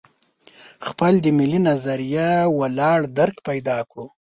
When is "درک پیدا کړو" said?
3.17-4.05